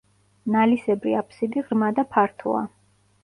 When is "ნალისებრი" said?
0.55-1.13